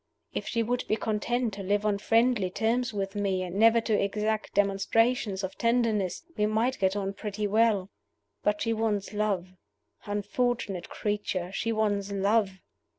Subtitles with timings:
[0.33, 3.93] If she would be content to live on friendly terms with me, and never to
[4.03, 7.91] exact demonstrations of tenderness, we might get on pretty well.
[8.41, 9.49] But she wants love.
[10.07, 12.61] Unfortunate creature, she wants love!